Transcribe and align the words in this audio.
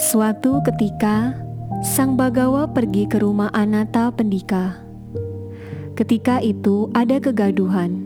Suatu 0.00 0.64
ketika, 0.64 1.36
Sang 1.80 2.12
Bagawa 2.12 2.68
pergi 2.68 3.08
ke 3.08 3.24
rumah 3.24 3.48
Anata 3.56 4.12
Pendika. 4.12 4.84
Ketika 5.96 6.36
itu 6.44 6.92
ada 6.92 7.16
kegaduhan. 7.16 8.04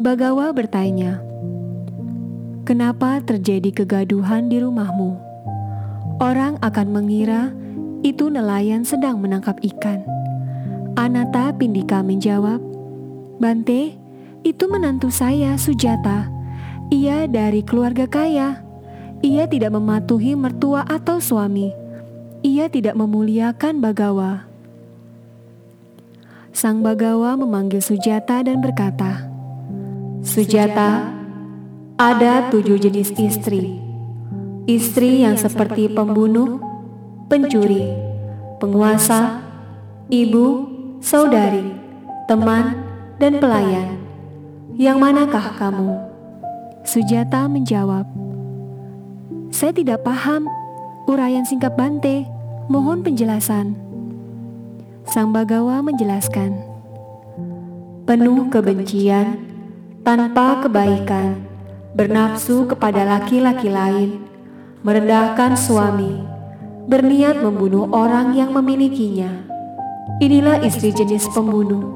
Bagawa 0.00 0.56
bertanya, 0.56 1.20
"Kenapa 2.64 3.20
terjadi 3.20 3.84
kegaduhan 3.84 4.48
di 4.48 4.64
rumahmu?" 4.64 5.20
Orang 6.16 6.56
akan 6.64 6.88
mengira 6.88 7.52
itu 8.00 8.32
nelayan 8.32 8.88
sedang 8.88 9.20
menangkap 9.20 9.60
ikan. 9.60 10.00
Anata 10.96 11.52
Pindika 11.52 12.00
menjawab, 12.00 12.56
"Bante, 13.36 14.00
itu 14.48 14.64
menantu 14.64 15.12
saya, 15.12 15.60
Sujata. 15.60 16.32
Ia 16.88 17.28
dari 17.28 17.60
keluarga 17.60 18.08
kaya. 18.08 18.64
Ia 19.20 19.44
tidak 19.44 19.76
mematuhi 19.76 20.32
mertua 20.40 20.88
atau 20.88 21.20
suami." 21.20 21.87
Ia 22.42 22.70
tidak 22.70 22.94
memuliakan 22.94 23.82
Bagawa. 23.82 24.46
Sang 26.54 26.82
Bagawa 26.82 27.38
memanggil 27.38 27.82
Sujata 27.82 28.42
dan 28.42 28.58
berkata, 28.58 29.30
Sujata, 30.22 31.14
ada 31.98 32.50
tujuh 32.50 32.78
jenis 32.78 33.14
istri. 33.14 33.78
Istri 34.68 35.24
yang 35.24 35.40
seperti 35.40 35.88
pembunuh, 35.88 36.60
pencuri, 37.30 37.88
penguasa, 38.60 39.40
ibu, 40.12 40.68
saudari, 41.00 41.72
teman, 42.26 42.76
dan 43.16 43.40
pelayan. 43.40 43.98
Yang 44.78 44.96
manakah 44.98 45.46
kamu? 45.58 45.90
Sujata 46.86 47.50
menjawab, 47.50 48.06
Saya 49.48 49.72
tidak 49.72 50.04
paham 50.04 50.46
Urayan 51.08 51.48
singkat 51.48 51.72
Bante, 51.72 52.28
mohon 52.68 53.00
penjelasan. 53.00 53.72
Sang 55.08 55.32
Bagawa 55.32 55.80
menjelaskan, 55.80 56.52
penuh 58.04 58.52
kebencian, 58.52 59.40
tanpa 60.04 60.60
kebaikan, 60.60 61.48
bernafsu 61.96 62.68
kepada 62.68 63.08
laki-laki 63.08 63.72
lain, 63.72 64.20
merendahkan 64.84 65.56
suami, 65.56 66.20
berniat 66.92 67.40
membunuh 67.40 67.88
orang 67.88 68.36
yang 68.36 68.52
memilikinya. 68.52 69.32
Inilah 70.20 70.60
istri 70.60 70.92
jenis 70.92 71.24
pembunuh. 71.32 71.88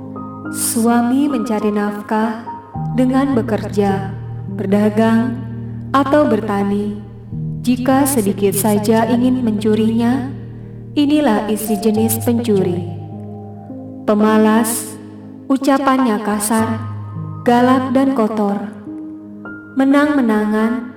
Suami 0.57 1.29
mencari 1.29 1.69
nafkah 1.69 2.49
dengan 2.97 3.37
bekerja, 3.37 4.09
berdagang, 4.57 5.37
atau 5.93 6.25
bertani 6.25 7.12
jika 7.63 8.03
sedikit 8.11 8.59
saja 8.59 9.07
ingin 9.07 9.39
mencurinya, 9.39 10.35
inilah 10.99 11.47
isi 11.47 11.79
jenis 11.79 12.19
pencuri. 12.27 12.91
Pemalas, 14.03 14.99
ucapannya 15.47 16.19
kasar, 16.27 16.83
galak 17.47 17.95
dan 17.95 18.19
kotor. 18.19 18.67
Menang-menangan, 19.79 20.91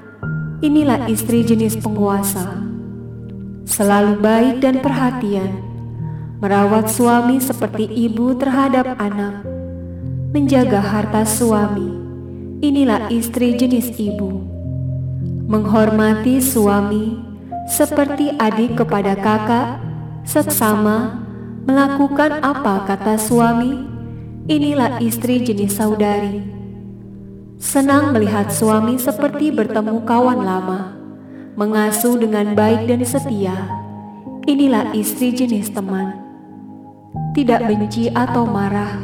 inilah 0.66 1.06
istri 1.06 1.46
jenis 1.46 1.78
penguasa. 1.78 2.58
Selalu 3.70 4.18
baik 4.18 4.56
dan 4.66 4.82
perhatian, 4.82 5.62
merawat 6.42 6.90
suami 6.90 7.38
seperti 7.46 7.86
ibu 8.10 8.34
terhadap 8.42 8.98
anak, 8.98 9.46
menjaga 10.34 10.82
harta 10.82 11.30
suami. 11.30 11.94
Inilah 12.66 13.14
istri 13.14 13.54
jenis 13.54 13.94
ibu 14.02 14.55
menghormati 15.46 16.42
suami 16.42 17.22
seperti 17.70 18.34
adik 18.34 18.82
kepada 18.82 19.14
kakak, 19.14 19.78
seksama, 20.26 21.22
melakukan 21.70 22.42
apa 22.42 22.82
kata 22.90 23.14
suami, 23.22 23.86
inilah 24.50 24.98
istri 25.06 25.46
jenis 25.46 25.78
saudari. 25.78 26.42
Senang 27.62 28.10
melihat 28.10 28.50
suami 28.50 28.98
seperti 28.98 29.54
bertemu 29.54 30.02
kawan 30.06 30.42
lama, 30.42 30.98
mengasuh 31.54 32.18
dengan 32.18 32.58
baik 32.58 32.90
dan 32.90 33.06
setia, 33.06 33.70
inilah 34.50 34.98
istri 34.98 35.30
jenis 35.30 35.70
teman. 35.70 36.26
Tidak 37.38 37.70
benci 37.70 38.10
atau 38.10 38.50
marah, 38.50 38.98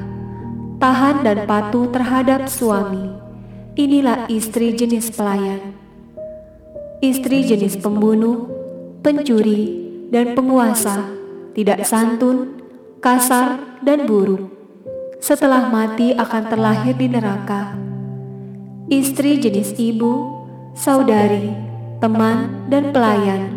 tahan 0.81 1.21
dan 1.21 1.45
patuh 1.45 1.85
terhadap 1.93 2.49
suami, 2.49 3.13
inilah 3.77 4.25
istri 4.25 4.73
jenis 4.73 5.13
pelayan 5.13 5.81
istri 7.01 7.41
jenis 7.41 7.81
pembunuh, 7.81 8.45
pencuri, 9.01 9.73
dan 10.13 10.37
penguasa, 10.37 11.09
tidak 11.57 11.81
santun, 11.81 12.61
kasar, 13.01 13.81
dan 13.81 14.05
buruk. 14.05 14.53
Setelah 15.17 15.73
mati 15.73 16.13
akan 16.13 16.43
terlahir 16.45 16.93
di 16.93 17.09
neraka. 17.09 17.73
Istri 18.85 19.41
jenis 19.41 19.73
ibu, 19.81 20.45
saudari, 20.77 21.49
teman, 21.97 22.69
dan 22.69 22.93
pelayan, 22.93 23.49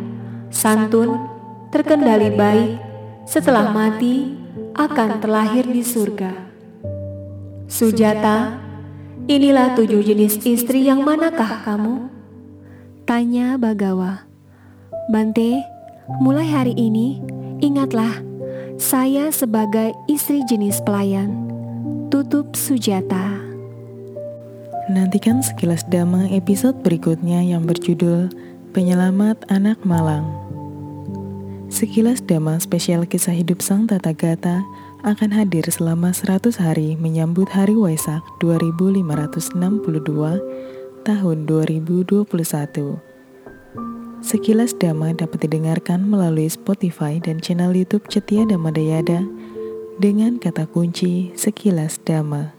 santun, 0.49 1.21
terkendali 1.69 2.33
baik, 2.33 2.81
setelah 3.29 3.69
mati 3.69 4.41
akan 4.73 5.21
terlahir 5.21 5.69
di 5.69 5.85
surga. 5.85 6.33
Sujata, 7.69 8.57
inilah 9.29 9.77
tujuh 9.77 10.01
jenis 10.01 10.41
istri 10.49 10.89
yang 10.89 11.05
manakah 11.05 11.61
kamu? 11.65 12.24
Tanya 13.05 13.61
Bagawa. 13.61 14.25
Bante, 15.13 15.61
mulai 16.25 16.49
hari 16.49 16.73
ini, 16.73 17.21
ingatlah, 17.61 18.25
saya 18.81 19.29
sebagai 19.29 19.93
istri 20.09 20.41
jenis 20.49 20.81
pelayan. 20.89 21.29
Tutup 22.09 22.57
Sujata. 22.57 23.37
Nantikan 24.89 25.45
sekilas 25.45 25.85
dama 25.85 26.33
episode 26.33 26.81
berikutnya 26.81 27.45
yang 27.45 27.69
berjudul 27.69 28.33
Penyelamat 28.73 29.37
Anak 29.53 29.85
Malang. 29.85 30.25
Sekilas 31.69 32.25
dama 32.25 32.57
spesial 32.57 33.05
kisah 33.05 33.37
hidup 33.37 33.61
sang 33.61 33.85
tata 33.85 34.17
gata 34.17 34.65
akan 35.05 35.29
hadir 35.29 35.69
selama 35.69 36.17
100 36.17 36.57
hari 36.57 36.97
menyambut 36.97 37.53
Hari 37.53 37.77
Waisak 37.77 38.25
2562 38.41 39.53
tahun 41.05 41.45
2021. 41.45 42.25
Sekilas 44.25 44.73
Dhamma 44.81 45.13
dapat 45.13 45.45
didengarkan 45.45 46.01
melalui 46.09 46.49
Spotify 46.49 47.21
dan 47.21 47.45
channel 47.45 47.77
YouTube 47.77 48.09
Cetia 48.09 48.49
Dhamma 48.49 48.73
Dayada 48.73 49.21
dengan 50.01 50.41
kata 50.41 50.65
kunci 50.65 51.29
Sekilas 51.37 52.01
Dhamma. 52.09 52.54